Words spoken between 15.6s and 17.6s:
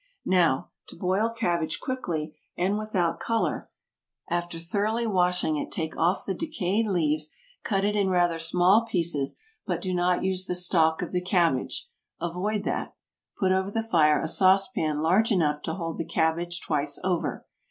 to hold the cabbage twice over.